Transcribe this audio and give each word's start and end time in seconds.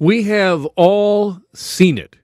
We 0.00 0.22
have 0.24 0.64
all 0.76 1.38
seen 1.52 1.98
it. 1.98 2.14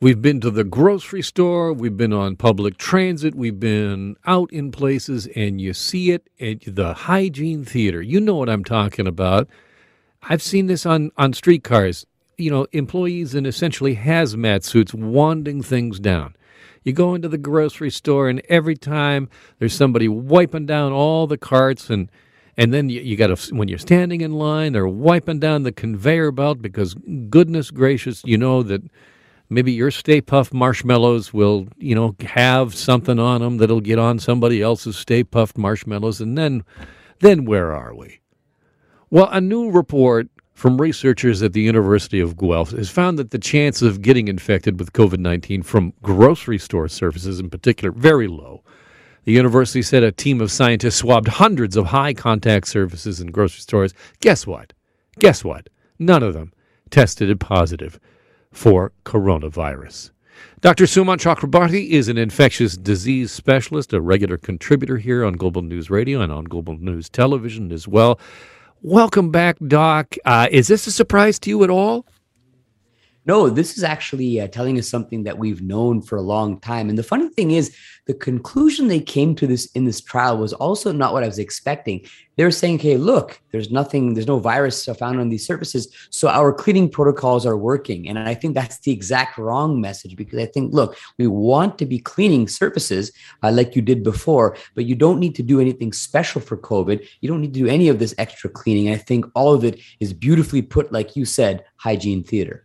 We've 0.00 0.20
been 0.20 0.40
to 0.40 0.50
the 0.50 0.64
grocery 0.64 1.22
store, 1.22 1.72
we've 1.72 1.96
been 1.96 2.12
on 2.12 2.34
public 2.34 2.76
transit, 2.76 3.36
we've 3.36 3.60
been 3.60 4.16
out 4.26 4.52
in 4.52 4.72
places, 4.72 5.28
and 5.36 5.60
you 5.60 5.74
see 5.74 6.10
it 6.10 6.28
at 6.40 6.74
the 6.74 6.94
hygiene 6.94 7.64
theater. 7.64 8.02
You 8.02 8.20
know 8.20 8.34
what 8.34 8.48
I'm 8.48 8.64
talking 8.64 9.06
about. 9.06 9.48
I've 10.24 10.42
seen 10.42 10.66
this 10.66 10.84
on, 10.84 11.12
on 11.16 11.34
streetcars. 11.34 12.04
You 12.36 12.50
know, 12.50 12.66
employees 12.72 13.32
in 13.32 13.46
essentially 13.46 13.94
hazmat 13.94 14.64
suits 14.64 14.92
wanding 14.92 15.62
things 15.62 16.00
down. 16.00 16.34
You 16.82 16.92
go 16.92 17.14
into 17.14 17.28
the 17.28 17.38
grocery 17.38 17.90
store, 17.90 18.28
and 18.28 18.42
every 18.48 18.76
time 18.76 19.28
there's 19.60 19.74
somebody 19.74 20.08
wiping 20.08 20.66
down 20.66 20.90
all 20.90 21.28
the 21.28 21.38
carts 21.38 21.90
and 21.90 22.10
and 22.58 22.74
then 22.74 22.90
you, 22.90 23.00
you 23.00 23.16
got 23.16 23.34
to 23.34 23.54
when 23.54 23.68
you're 23.68 23.78
standing 23.78 24.20
in 24.20 24.32
line, 24.32 24.72
they're 24.72 24.88
wiping 24.88 25.38
down 25.38 25.62
the 25.62 25.72
conveyor 25.72 26.32
belt 26.32 26.60
because 26.60 26.94
goodness 27.30 27.70
gracious, 27.70 28.20
you 28.26 28.36
know 28.36 28.64
that 28.64 28.82
maybe 29.48 29.72
your 29.72 29.92
Stay 29.92 30.20
Puft 30.20 30.52
marshmallows 30.52 31.32
will 31.32 31.68
you 31.78 31.94
know 31.94 32.16
have 32.20 32.74
something 32.74 33.20
on 33.20 33.40
them 33.40 33.56
that'll 33.58 33.80
get 33.80 34.00
on 34.00 34.18
somebody 34.18 34.60
else's 34.60 34.96
Stay 34.96 35.22
Puft 35.22 35.56
marshmallows, 35.56 36.20
and 36.20 36.36
then 36.36 36.64
then 37.20 37.44
where 37.44 37.72
are 37.72 37.94
we? 37.94 38.18
Well, 39.08 39.28
a 39.30 39.40
new 39.40 39.70
report 39.70 40.28
from 40.52 40.80
researchers 40.80 41.40
at 41.40 41.52
the 41.52 41.62
University 41.62 42.18
of 42.18 42.36
Guelph 42.36 42.72
has 42.72 42.90
found 42.90 43.20
that 43.20 43.30
the 43.30 43.38
chance 43.38 43.80
of 43.82 44.02
getting 44.02 44.26
infected 44.26 44.80
with 44.80 44.92
COVID 44.92 45.20
19 45.20 45.62
from 45.62 45.92
grocery 46.02 46.58
store 46.58 46.88
surfaces 46.88 47.38
in 47.38 47.48
particular 47.48 47.92
very 47.92 48.26
low. 48.26 48.64
The 49.28 49.34
university 49.34 49.82
said 49.82 50.04
a 50.04 50.10
team 50.10 50.40
of 50.40 50.50
scientists 50.50 50.96
swabbed 50.96 51.28
hundreds 51.28 51.76
of 51.76 51.84
high 51.84 52.14
contact 52.14 52.66
surfaces 52.66 53.20
in 53.20 53.30
grocery 53.30 53.60
stores. 53.60 53.92
Guess 54.20 54.46
what? 54.46 54.72
Guess 55.18 55.44
what? 55.44 55.68
None 55.98 56.22
of 56.22 56.32
them 56.32 56.54
tested 56.88 57.38
positive 57.38 58.00
for 58.52 58.90
coronavirus. 59.04 60.12
Dr. 60.62 60.84
Suman 60.84 61.18
Chakrabarti 61.18 61.90
is 61.90 62.08
an 62.08 62.16
infectious 62.16 62.74
disease 62.78 63.30
specialist, 63.30 63.92
a 63.92 64.00
regular 64.00 64.38
contributor 64.38 64.96
here 64.96 65.26
on 65.26 65.34
Global 65.34 65.60
News 65.60 65.90
Radio 65.90 66.22
and 66.22 66.32
on 66.32 66.44
Global 66.44 66.78
News 66.78 67.10
Television 67.10 67.70
as 67.70 67.86
well. 67.86 68.18
Welcome 68.80 69.30
back, 69.30 69.58
Doc. 69.66 70.14
Uh, 70.24 70.48
is 70.50 70.68
this 70.68 70.86
a 70.86 70.90
surprise 70.90 71.38
to 71.40 71.50
you 71.50 71.62
at 71.64 71.68
all? 71.68 72.06
No, 73.28 73.50
this 73.50 73.76
is 73.76 73.84
actually 73.84 74.40
uh, 74.40 74.46
telling 74.46 74.78
us 74.78 74.88
something 74.88 75.24
that 75.24 75.36
we've 75.36 75.60
known 75.60 76.00
for 76.00 76.16
a 76.16 76.22
long 76.22 76.58
time. 76.60 76.88
And 76.88 76.96
the 76.96 77.02
funny 77.02 77.28
thing 77.28 77.50
is, 77.50 77.76
the 78.06 78.14
conclusion 78.14 78.88
they 78.88 79.00
came 79.00 79.34
to 79.34 79.46
this 79.46 79.66
in 79.72 79.84
this 79.84 80.00
trial 80.00 80.38
was 80.38 80.54
also 80.54 80.92
not 80.92 81.12
what 81.12 81.22
I 81.22 81.26
was 81.26 81.38
expecting. 81.38 82.06
They 82.36 82.44
were 82.44 82.50
saying, 82.50 82.76
"Okay, 82.76 82.96
look, 82.96 83.38
there's 83.50 83.70
nothing, 83.70 84.14
there's 84.14 84.26
no 84.26 84.38
virus 84.38 84.82
found 84.86 85.20
on 85.20 85.28
these 85.28 85.46
surfaces, 85.46 85.92
so 86.08 86.28
our 86.28 86.54
cleaning 86.54 86.88
protocols 86.88 87.44
are 87.44 87.58
working." 87.58 88.08
And 88.08 88.18
I 88.18 88.32
think 88.32 88.54
that's 88.54 88.78
the 88.78 88.92
exact 88.92 89.36
wrong 89.36 89.78
message 89.78 90.16
because 90.16 90.38
I 90.38 90.46
think, 90.46 90.72
look, 90.72 90.96
we 91.18 91.26
want 91.26 91.76
to 91.78 91.84
be 91.84 91.98
cleaning 91.98 92.48
surfaces 92.48 93.12
uh, 93.42 93.52
like 93.52 93.76
you 93.76 93.82
did 93.82 94.02
before, 94.02 94.56
but 94.74 94.86
you 94.86 94.94
don't 94.94 95.20
need 95.20 95.34
to 95.34 95.42
do 95.42 95.60
anything 95.60 95.92
special 95.92 96.40
for 96.40 96.56
COVID. 96.56 97.06
You 97.20 97.28
don't 97.28 97.42
need 97.42 97.52
to 97.52 97.60
do 97.60 97.66
any 97.66 97.88
of 97.88 97.98
this 97.98 98.14
extra 98.16 98.48
cleaning. 98.48 98.90
I 98.90 98.96
think 98.96 99.26
all 99.34 99.52
of 99.52 99.64
it 99.64 99.80
is 100.00 100.14
beautifully 100.14 100.62
put, 100.62 100.92
like 100.92 101.14
you 101.14 101.26
said, 101.26 101.64
hygiene 101.76 102.24
theater. 102.24 102.64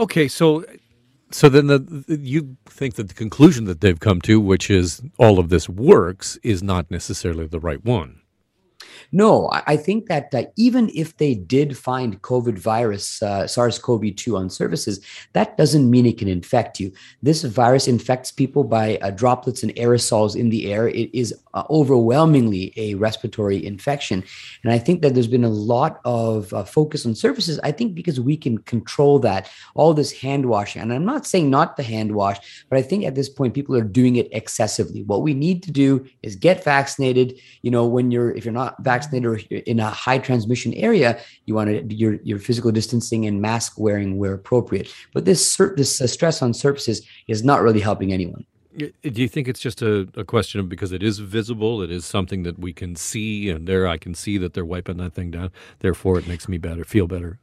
Okay, 0.00 0.28
so 0.28 0.64
so 1.30 1.50
then 1.50 1.66
the 1.66 2.04
you 2.08 2.56
think 2.66 2.94
that 2.94 3.08
the 3.08 3.14
conclusion 3.14 3.66
that 3.66 3.82
they've 3.82 4.00
come 4.00 4.22
to, 4.22 4.40
which 4.40 4.70
is 4.70 5.02
all 5.18 5.38
of 5.38 5.50
this 5.50 5.68
works, 5.68 6.38
is 6.42 6.62
not 6.62 6.90
necessarily 6.90 7.46
the 7.46 7.60
right 7.60 7.84
one. 7.84 8.19
No, 9.12 9.48
I 9.52 9.76
think 9.76 10.06
that 10.06 10.34
uh, 10.34 10.44
even 10.56 10.90
if 10.94 11.16
they 11.16 11.34
did 11.34 11.76
find 11.76 12.20
COVID 12.22 12.58
virus, 12.58 13.22
uh, 13.22 13.46
SARS 13.46 13.78
CoV 13.78 14.14
2 14.14 14.36
on 14.36 14.50
surfaces, 14.50 15.00
that 15.32 15.56
doesn't 15.56 15.90
mean 15.90 16.06
it 16.06 16.18
can 16.18 16.28
infect 16.28 16.80
you. 16.80 16.92
This 17.22 17.42
virus 17.42 17.88
infects 17.88 18.30
people 18.30 18.64
by 18.64 18.96
uh, 18.98 19.10
droplets 19.10 19.62
and 19.62 19.74
aerosols 19.76 20.36
in 20.36 20.50
the 20.50 20.72
air. 20.72 20.88
It 20.88 21.10
is 21.14 21.34
uh, 21.54 21.64
overwhelmingly 21.70 22.72
a 22.76 22.94
respiratory 22.94 23.64
infection. 23.64 24.22
And 24.62 24.72
I 24.72 24.78
think 24.78 25.02
that 25.02 25.14
there's 25.14 25.26
been 25.26 25.44
a 25.44 25.48
lot 25.48 26.00
of 26.04 26.52
uh, 26.52 26.64
focus 26.64 27.06
on 27.06 27.14
surfaces, 27.14 27.58
I 27.64 27.72
think 27.72 27.94
because 27.94 28.20
we 28.20 28.36
can 28.36 28.58
control 28.58 29.18
that, 29.20 29.50
all 29.74 29.94
this 29.94 30.12
hand 30.12 30.46
washing. 30.46 30.82
And 30.82 30.92
I'm 30.92 31.04
not 31.04 31.26
saying 31.26 31.50
not 31.50 31.76
the 31.76 31.82
hand 31.82 32.14
wash, 32.14 32.64
but 32.68 32.78
I 32.78 32.82
think 32.82 33.04
at 33.04 33.14
this 33.14 33.28
point, 33.28 33.54
people 33.54 33.76
are 33.76 33.82
doing 33.82 34.16
it 34.16 34.28
excessively. 34.32 35.02
What 35.02 35.22
we 35.22 35.34
need 35.34 35.62
to 35.64 35.72
do 35.72 36.06
is 36.22 36.36
get 36.36 36.62
vaccinated. 36.64 37.38
You 37.62 37.70
know, 37.70 37.86
when 37.86 38.10
you're, 38.10 38.32
if 38.32 38.44
you're 38.44 38.52
not 38.52 38.76
vaccinated, 38.80 38.89
vaccinated 38.92 39.26
or 39.26 39.36
in 39.72 39.78
a 39.80 39.90
high 40.06 40.18
transmission 40.18 40.72
area, 40.74 41.10
you 41.46 41.54
want 41.58 41.68
to 41.70 41.94
your 42.02 42.14
your 42.30 42.38
physical 42.38 42.70
distancing 42.78 43.22
and 43.28 43.36
mask 43.40 43.70
wearing 43.86 44.10
where 44.20 44.34
appropriate. 44.34 44.86
But 45.14 45.24
this 45.24 45.40
this 45.76 46.00
uh, 46.00 46.06
stress 46.06 46.42
on 46.42 46.50
surfaces 46.54 46.98
is 47.28 47.40
not 47.50 47.62
really 47.62 47.82
helping 47.88 48.12
anyone. 48.12 48.44
Do 48.78 49.20
you 49.24 49.28
think 49.28 49.48
it's 49.48 49.60
just 49.68 49.82
a, 49.82 50.08
a, 50.14 50.24
question 50.24 50.60
of 50.60 50.68
because 50.68 50.92
it 50.92 51.02
is 51.02 51.18
visible, 51.18 51.82
it 51.82 51.90
is 51.90 52.04
something 52.04 52.44
that 52.44 52.56
we 52.66 52.72
can 52.72 52.94
see, 52.94 53.50
and 53.50 53.66
there 53.66 53.88
I 53.94 53.98
can 53.98 54.14
see 54.14 54.38
that 54.38 54.54
they're 54.54 54.70
wiping 54.74 54.98
that 54.98 55.12
thing 55.12 55.30
down. 55.32 55.50
Therefore, 55.80 56.20
it 56.20 56.28
makes 56.28 56.48
me 56.48 56.56
better, 56.56 56.84
feel 56.84 57.08
better. 57.08 57.40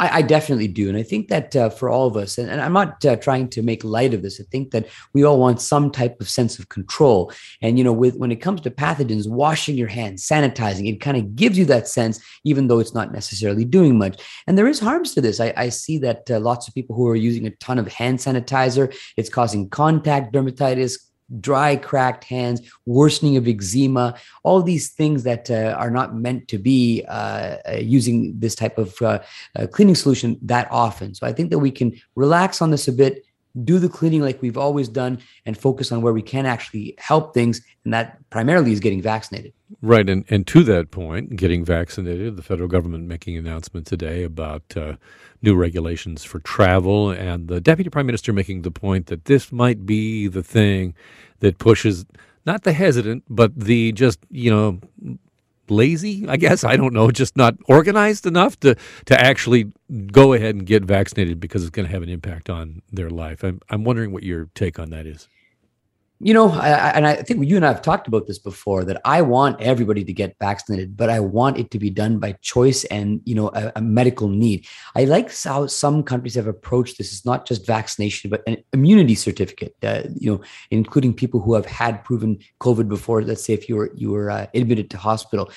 I, 0.00 0.18
I, 0.18 0.22
definitely 0.22 0.68
do. 0.68 0.88
And 0.88 0.96
I 0.96 1.02
think 1.02 1.28
that 1.28 1.56
uh, 1.56 1.70
for 1.70 1.88
all 1.90 2.06
of 2.06 2.16
us, 2.16 2.38
and, 2.38 2.50
and 2.50 2.60
I'm 2.60 2.72
not 2.72 3.04
uh, 3.04 3.16
trying 3.16 3.48
to 3.50 3.62
make 3.62 3.82
light 3.82 4.14
of 4.14 4.22
this, 4.22 4.40
I 4.40 4.44
think 4.50 4.70
that 4.70 4.86
we 5.12 5.24
all 5.24 5.38
want 5.38 5.60
some 5.60 5.90
type 5.90 6.20
of 6.20 6.28
sense 6.28 6.58
of 6.58 6.68
control. 6.68 7.32
And, 7.62 7.78
you 7.78 7.84
know, 7.84 7.92
with 7.92 8.16
when 8.16 8.30
it 8.30 8.36
comes 8.36 8.60
to 8.62 8.70
pathogens, 8.70 9.28
washing 9.28 9.76
your 9.76 9.88
hands, 9.88 10.26
sanitizing, 10.26 10.88
it 10.88 11.00
kind 11.00 11.16
of 11.16 11.34
gives 11.34 11.58
you 11.58 11.64
that 11.66 11.88
sense, 11.88 12.20
even 12.44 12.68
though 12.68 12.78
it's 12.78 12.94
not 12.94 13.12
necessarily 13.12 13.64
doing 13.64 13.98
much. 13.98 14.20
And 14.46 14.56
there 14.56 14.68
is 14.68 14.78
harms 14.78 15.14
to 15.14 15.20
this. 15.20 15.40
I, 15.40 15.52
I 15.56 15.68
see 15.68 15.98
that 15.98 16.30
uh, 16.30 16.38
lots 16.38 16.68
of 16.68 16.74
people 16.74 16.94
who 16.94 17.08
are 17.08 17.16
using 17.16 17.46
a 17.46 17.50
ton 17.56 17.78
of 17.78 17.88
hand 17.88 18.18
sanitizer, 18.18 18.94
it's 19.16 19.28
causing 19.28 19.68
contact 19.68 20.32
dermatitis, 20.32 20.98
dry, 21.40 21.76
cracked 21.76 22.24
hands, 22.24 22.60
worsening 22.86 23.36
of 23.36 23.46
eczema, 23.46 24.14
all 24.42 24.62
these 24.62 24.90
things 24.90 25.22
that 25.24 25.50
uh, 25.50 25.74
are 25.78 25.90
not 25.90 26.14
meant 26.14 26.48
to 26.48 26.58
be 26.58 27.04
uh, 27.08 27.56
uh 27.68 27.76
using 27.80 28.38
this 28.38 28.54
type 28.54 28.78
of 28.78 29.00
uh, 29.02 29.18
uh, 29.56 29.66
cleaning 29.66 29.94
solution 29.94 30.38
that 30.42 30.68
often. 30.70 31.14
So 31.14 31.26
I 31.26 31.32
think 31.32 31.50
that 31.50 31.58
we 31.58 31.70
can 31.70 31.92
relax 32.14 32.62
on 32.62 32.70
this 32.70 32.88
a 32.88 32.92
bit, 32.92 33.24
do 33.64 33.78
the 33.78 33.88
cleaning 33.88 34.22
like 34.22 34.40
we've 34.42 34.58
always 34.58 34.88
done, 34.88 35.20
and 35.46 35.56
focus 35.56 35.92
on 35.92 36.02
where 36.02 36.12
we 36.12 36.22
can 36.22 36.46
actually 36.46 36.94
help 36.98 37.34
things. 37.34 37.60
And 37.84 37.92
that 37.92 38.18
primarily 38.30 38.72
is 38.72 38.80
getting 38.80 39.02
vaccinated. 39.02 39.52
Right. 39.82 40.08
And, 40.08 40.24
and 40.30 40.46
to 40.46 40.62
that 40.64 40.90
point, 40.90 41.36
getting 41.36 41.64
vaccinated, 41.64 42.36
the 42.36 42.42
federal 42.42 42.68
government 42.68 43.04
making 43.04 43.36
an 43.36 43.46
announcement 43.46 43.86
today 43.86 44.24
about 44.24 44.62
uh, 44.76 44.94
new 45.42 45.54
regulations 45.54 46.24
for 46.24 46.40
travel, 46.40 47.10
and 47.10 47.48
the 47.48 47.60
deputy 47.60 47.90
prime 47.90 48.06
minister 48.06 48.32
making 48.32 48.62
the 48.62 48.70
point 48.70 49.06
that 49.06 49.26
this 49.26 49.52
might 49.52 49.86
be 49.86 50.26
the 50.26 50.42
thing 50.42 50.94
that 51.40 51.58
pushes 51.58 52.06
not 52.46 52.62
the 52.62 52.72
hesitant, 52.72 53.24
but 53.28 53.58
the 53.58 53.92
just, 53.92 54.20
you 54.30 54.50
know, 54.50 54.80
lazy, 55.70 56.26
I 56.28 56.36
guess. 56.36 56.64
I 56.64 56.76
don't 56.76 56.92
know, 56.92 57.10
just 57.10 57.36
not 57.36 57.56
organized 57.66 58.26
enough 58.26 58.58
to, 58.60 58.76
to 59.06 59.20
actually 59.20 59.72
go 60.12 60.32
ahead 60.32 60.54
and 60.54 60.66
get 60.66 60.84
vaccinated 60.84 61.40
because 61.40 61.62
it's 61.62 61.70
going 61.70 61.86
to 61.86 61.92
have 61.92 62.02
an 62.02 62.08
impact 62.08 62.50
on 62.50 62.82
their 62.92 63.10
life. 63.10 63.42
I'm, 63.44 63.60
I'm 63.70 63.84
wondering 63.84 64.12
what 64.12 64.22
your 64.22 64.48
take 64.54 64.78
on 64.78 64.90
that 64.90 65.06
is 65.06 65.28
you 66.20 66.34
know, 66.34 66.50
I, 66.50 66.90
and 66.90 67.06
I 67.06 67.14
think 67.14 67.46
you 67.46 67.54
and 67.54 67.64
I 67.64 67.68
have 67.68 67.82
talked 67.82 68.08
about 68.08 68.26
this 68.26 68.40
before 68.40 68.84
that 68.84 69.00
I 69.04 69.22
want 69.22 69.60
everybody 69.60 70.02
to 70.02 70.12
get 70.12 70.34
vaccinated, 70.40 70.96
but 70.96 71.10
I 71.10 71.20
want 71.20 71.58
it 71.58 71.70
to 71.70 71.78
be 71.78 71.90
done 71.90 72.18
by 72.18 72.32
choice 72.40 72.84
and, 72.86 73.20
you 73.24 73.36
know, 73.36 73.50
a, 73.54 73.72
a, 73.76 73.80
medical 73.80 74.28
need. 74.28 74.66
I 74.96 75.04
like 75.04 75.32
how 75.42 75.68
some 75.68 76.02
countries 76.02 76.34
have 76.34 76.48
approached 76.48 76.98
this. 76.98 77.12
It's 77.12 77.24
not 77.24 77.46
just 77.46 77.64
vaccination, 77.64 78.30
but 78.30 78.42
an 78.48 78.56
immunity 78.72 79.14
certificate, 79.14 79.76
uh, 79.84 80.02
you 80.16 80.32
know, 80.32 80.40
including 80.72 81.14
people 81.14 81.40
who 81.40 81.54
have 81.54 81.66
had 81.66 82.02
proven 82.04 82.38
COVID 82.60 82.88
before. 82.88 83.22
Let's 83.22 83.44
say 83.44 83.52
if 83.52 83.68
you 83.68 83.76
were, 83.76 83.92
you 83.94 84.10
were 84.10 84.30
uh, 84.30 84.46
admitted 84.54 84.90
to 84.90 84.96
hospital 84.96 85.50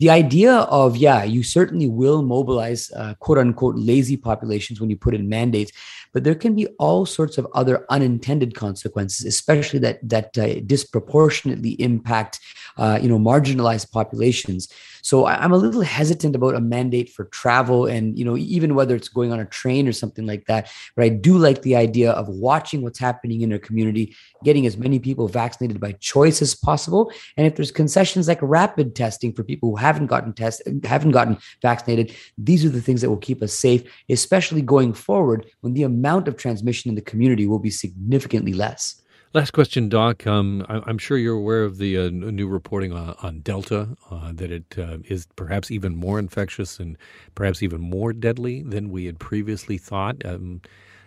the 0.00 0.10
idea 0.10 0.52
of 0.52 0.96
yeah 0.96 1.22
you 1.22 1.42
certainly 1.42 1.88
will 1.88 2.22
mobilize 2.22 2.90
uh, 2.92 3.14
quote 3.20 3.38
unquote 3.38 3.76
lazy 3.76 4.16
populations 4.16 4.80
when 4.80 4.90
you 4.90 4.96
put 4.96 5.14
in 5.14 5.28
mandates 5.28 5.72
but 6.12 6.24
there 6.24 6.34
can 6.34 6.54
be 6.54 6.66
all 6.78 7.06
sorts 7.06 7.38
of 7.38 7.46
other 7.54 7.86
unintended 7.90 8.54
consequences 8.54 9.26
especially 9.26 9.78
that 9.78 9.98
that 10.02 10.36
uh, 10.38 10.60
disproportionately 10.66 11.72
impact 11.80 12.40
uh, 12.76 12.98
you 13.02 13.08
know 13.08 13.18
marginalized 13.18 13.90
populations. 13.90 14.68
So 15.04 15.26
i'm 15.26 15.52
a 15.52 15.56
little 15.56 15.80
hesitant 15.80 16.36
about 16.36 16.54
a 16.54 16.60
mandate 16.60 17.10
for 17.10 17.24
travel 17.24 17.86
and 17.86 18.16
you 18.16 18.24
know 18.24 18.36
even 18.36 18.76
whether 18.76 18.94
it's 18.94 19.08
going 19.08 19.32
on 19.32 19.40
a 19.40 19.44
train 19.44 19.88
or 19.88 19.92
something 19.92 20.26
like 20.26 20.46
that 20.46 20.70
but 20.94 21.04
i 21.04 21.08
do 21.08 21.36
like 21.36 21.62
the 21.62 21.74
idea 21.74 22.12
of 22.12 22.28
watching 22.28 22.82
what's 22.82 23.00
happening 23.00 23.40
in 23.40 23.52
our 23.52 23.58
community 23.58 24.14
getting 24.44 24.64
as 24.64 24.76
many 24.76 25.00
people 25.00 25.26
vaccinated 25.26 25.80
by 25.80 25.90
choice 25.92 26.40
as 26.40 26.54
possible 26.54 27.12
and 27.36 27.48
if 27.48 27.56
there's 27.56 27.72
concessions 27.72 28.28
like 28.28 28.38
rapid 28.42 28.94
testing 28.94 29.32
for 29.32 29.42
people 29.42 29.70
who 29.70 29.76
haven't 29.82 30.06
gotten 30.06 30.32
tested 30.32 30.84
haven't 30.84 31.10
gotten 31.10 31.36
vaccinated 31.60 32.14
these 32.38 32.64
are 32.64 32.70
the 32.70 32.80
things 32.80 33.00
that 33.00 33.10
will 33.10 33.16
keep 33.28 33.42
us 33.42 33.52
safe 33.52 33.82
especially 34.08 34.62
going 34.62 34.92
forward 34.92 35.46
when 35.60 35.74
the 35.74 35.82
amount 35.82 36.28
of 36.28 36.36
transmission 36.36 36.88
in 36.88 36.94
the 36.94 37.02
community 37.02 37.46
will 37.46 37.58
be 37.58 37.70
significantly 37.70 38.52
less 38.52 39.02
Last 39.34 39.52
question, 39.52 39.88
Doc. 39.88 40.26
Um, 40.26 40.62
I, 40.68 40.90
am 40.90 40.98
sure 40.98 41.16
you're 41.16 41.38
aware 41.38 41.62
of 41.62 41.78
the 41.78 41.96
uh, 41.96 42.10
new 42.10 42.46
reporting 42.46 42.92
on, 42.92 43.16
on 43.22 43.40
Delta, 43.40 43.96
uh, 44.10 44.30
that 44.34 44.50
it 44.50 44.74
uh, 44.76 44.98
is 45.04 45.26
perhaps 45.36 45.70
even 45.70 45.96
more 45.96 46.18
infectious 46.18 46.78
and 46.78 46.98
perhaps 47.34 47.62
even 47.62 47.80
more 47.80 48.12
deadly 48.12 48.62
than 48.62 48.90
we 48.90 49.06
had 49.06 49.18
previously 49.18 49.78
thought. 49.78 50.22
Um, 50.26 50.60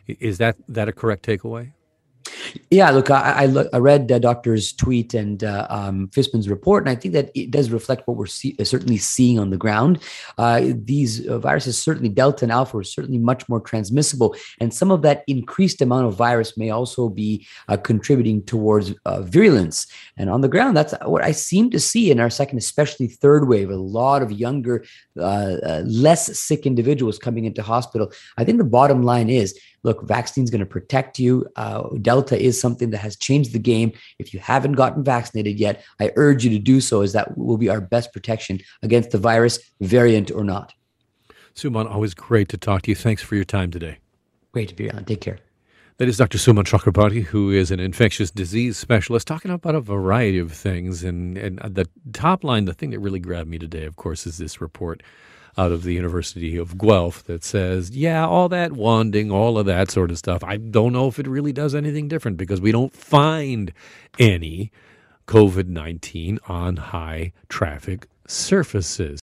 is 0.07 0.39
that 0.39 0.55
that 0.67 0.89
a 0.89 0.91
correct 0.91 1.23
takeaway? 1.23 1.73
Yeah, 2.71 2.89
look, 2.89 3.11
I, 3.11 3.45
I, 3.45 3.65
I 3.73 3.77
read 3.77 4.11
uh, 4.11 4.17
Doctor's 4.17 4.73
tweet 4.73 5.13
and 5.13 5.43
uh, 5.43 5.67
um, 5.69 6.07
Fisman's 6.07 6.49
report, 6.49 6.83
and 6.83 6.89
I 6.89 6.99
think 6.99 7.13
that 7.13 7.29
it 7.35 7.51
does 7.51 7.69
reflect 7.69 8.07
what 8.07 8.17
we're 8.17 8.25
see, 8.25 8.55
certainly 8.63 8.97
seeing 8.97 9.37
on 9.37 9.51
the 9.51 9.57
ground. 9.57 10.01
Uh, 10.39 10.61
these 10.73 11.27
uh, 11.27 11.37
viruses, 11.37 11.77
certainly 11.77 12.09
Delta 12.09 12.43
and 12.43 12.51
Alpha, 12.51 12.77
are 12.77 12.83
certainly 12.83 13.19
much 13.19 13.47
more 13.47 13.59
transmissible, 13.59 14.35
and 14.59 14.73
some 14.73 14.89
of 14.89 15.03
that 15.03 15.23
increased 15.27 15.79
amount 15.79 16.07
of 16.07 16.15
virus 16.15 16.57
may 16.57 16.71
also 16.71 17.07
be 17.07 17.45
uh, 17.67 17.77
contributing 17.77 18.43
towards 18.43 18.93
virulence. 19.05 19.85
And 20.17 20.31
on 20.31 20.41
the 20.41 20.49
ground, 20.49 20.75
that's 20.75 20.95
what 21.05 21.23
I 21.23 21.33
seem 21.33 21.69
to 21.69 21.79
see 21.79 22.09
in 22.09 22.19
our 22.19 22.31
second, 22.31 22.57
especially 22.57 23.07
third 23.07 23.47
wave. 23.47 23.69
A 23.69 23.75
lot 23.75 24.23
of 24.23 24.31
younger, 24.31 24.83
less 25.15 26.37
sick 26.39 26.65
individuals 26.65 27.19
coming 27.19 27.45
into 27.45 27.61
hospital. 27.61 28.11
I 28.37 28.43
think 28.43 28.57
the 28.57 28.63
bottom 28.63 29.03
line 29.03 29.29
is 29.29 29.57
look, 29.83 30.07
vaccine 30.07 30.43
is 30.43 30.49
going 30.49 30.59
to 30.61 30.65
protect 30.65 31.19
you. 31.19 31.45
Delta 32.01 32.35
is 32.41 32.54
something 32.59 32.89
that 32.91 32.99
has 32.99 33.15
changed 33.15 33.53
the 33.53 33.59
game. 33.59 33.91
If 34.19 34.33
you 34.33 34.39
haven't 34.39 34.73
gotten 34.73 35.03
vaccinated 35.03 35.59
yet, 35.59 35.83
I 35.99 36.11
urge 36.15 36.43
you 36.43 36.49
to 36.51 36.59
do 36.59 36.81
so, 36.81 37.01
as 37.01 37.13
that 37.13 37.37
will 37.37 37.57
be 37.57 37.69
our 37.69 37.81
best 37.81 38.13
protection 38.13 38.59
against 38.81 39.11
the 39.11 39.17
virus, 39.17 39.59
variant 39.81 40.31
or 40.31 40.43
not. 40.43 40.73
Suman, 41.55 41.89
always 41.89 42.13
great 42.13 42.49
to 42.49 42.57
talk 42.57 42.83
to 42.83 42.91
you. 42.91 42.95
Thanks 42.95 43.21
for 43.21 43.35
your 43.35 43.45
time 43.45 43.71
today. 43.71 43.99
Great 44.51 44.69
to 44.69 44.75
be 44.75 44.91
on. 44.91 45.05
Take 45.05 45.21
care. 45.21 45.39
That 45.97 46.09
is 46.09 46.17
Dr. 46.17 46.37
Suman 46.37 46.65
Chakrabarti, 46.65 47.23
who 47.23 47.51
is 47.51 47.71
an 47.71 47.79
infectious 47.79 48.29
disease 48.29 48.77
specialist, 48.77 49.27
talking 49.27 49.49
about 49.49 49.75
a 49.75 49.79
variety 49.79 50.39
of 50.39 50.51
things. 50.51 51.05
And, 51.05 51.37
and 51.37 51.57
the 51.59 51.87
top 52.11 52.43
line, 52.43 52.65
the 52.65 52.73
thing 52.73 52.89
that 52.89 52.99
really 52.99 53.19
grabbed 53.19 53.49
me 53.49 53.57
today, 53.57 53.85
of 53.85 53.95
course, 53.95 54.27
is 54.27 54.37
this 54.37 54.59
report 54.59 55.01
out 55.57 55.71
of 55.71 55.83
the 55.83 55.93
University 55.93 56.57
of 56.57 56.77
Guelph 56.77 57.23
that 57.23 57.43
says, 57.43 57.91
yeah, 57.91 58.25
all 58.25 58.49
that 58.49 58.73
wanding, 58.73 59.31
all 59.31 59.57
of 59.57 59.65
that 59.65 59.89
sort 59.89 60.11
of 60.11 60.17
stuff. 60.17 60.43
I 60.43 60.57
don't 60.57 60.93
know 60.93 61.07
if 61.07 61.19
it 61.19 61.27
really 61.27 61.53
does 61.53 61.73
anything 61.73 62.07
different 62.07 62.37
because 62.37 62.59
we 62.59 62.71
don't 62.71 62.93
find 62.95 63.71
any 64.19 64.71
COVID 65.27 65.67
19 65.67 66.39
on 66.47 66.77
high 66.77 67.33
traffic 67.49 68.07
surfaces. 68.27 69.13